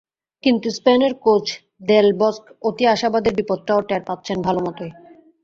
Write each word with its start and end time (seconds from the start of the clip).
কিন্তু 0.43 0.67
স্পেনের 0.69 1.13
coach 1.25 1.45
Del 1.81 2.07
Bosque 2.17 2.43
অতি 2.61 2.83
আশাবাদের 2.87 3.33
বিপদটাও 3.35 3.79
টের 3.81 4.01
পাচ্ছেন 4.07 4.37
ভালোমতোই। 4.41 4.91